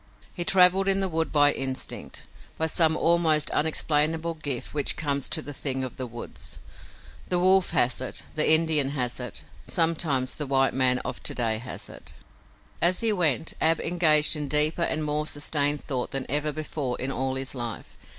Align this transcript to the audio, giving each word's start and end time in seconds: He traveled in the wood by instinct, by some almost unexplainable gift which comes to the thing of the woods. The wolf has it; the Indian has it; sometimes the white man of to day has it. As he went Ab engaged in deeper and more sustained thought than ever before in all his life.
He 0.33 0.43
traveled 0.43 0.87
in 0.87 0.99
the 0.99 1.07
wood 1.07 1.31
by 1.31 1.51
instinct, 1.53 2.23
by 2.57 2.65
some 2.65 2.97
almost 2.97 3.51
unexplainable 3.51 4.33
gift 4.33 4.73
which 4.73 4.95
comes 4.95 5.29
to 5.29 5.43
the 5.43 5.53
thing 5.53 5.83
of 5.83 5.97
the 5.97 6.07
woods. 6.07 6.57
The 7.27 7.37
wolf 7.37 7.69
has 7.69 8.01
it; 8.01 8.23
the 8.33 8.51
Indian 8.51 8.89
has 8.97 9.19
it; 9.19 9.43
sometimes 9.67 10.33
the 10.33 10.47
white 10.47 10.73
man 10.73 10.97
of 11.05 11.21
to 11.21 11.35
day 11.35 11.59
has 11.59 11.87
it. 11.87 12.15
As 12.81 13.01
he 13.01 13.13
went 13.13 13.53
Ab 13.61 13.79
engaged 13.79 14.35
in 14.35 14.47
deeper 14.47 14.81
and 14.81 15.03
more 15.03 15.27
sustained 15.27 15.83
thought 15.83 16.09
than 16.09 16.25
ever 16.29 16.51
before 16.51 16.99
in 16.99 17.11
all 17.11 17.35
his 17.35 17.53
life. 17.53 17.95